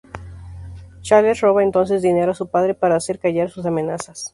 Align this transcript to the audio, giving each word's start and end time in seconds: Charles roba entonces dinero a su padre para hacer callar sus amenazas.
Charles 1.03 1.41
roba 1.41 1.61
entonces 1.61 2.01
dinero 2.01 2.31
a 2.31 2.33
su 2.33 2.49
padre 2.49 2.73
para 2.73 2.95
hacer 2.95 3.19
callar 3.19 3.51
sus 3.51 3.67
amenazas. 3.67 4.29